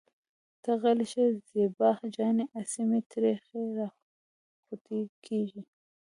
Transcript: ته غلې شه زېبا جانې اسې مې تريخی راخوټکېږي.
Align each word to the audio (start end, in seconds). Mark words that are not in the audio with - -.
ته 0.63 0.71
غلې 0.81 1.05
شه 1.11 1.23
زېبا 1.49 1.89
جانې 2.15 2.45
اسې 2.59 2.81
مې 2.89 2.99
تريخی 3.11 3.61
راخوټکېږي. 3.79 5.61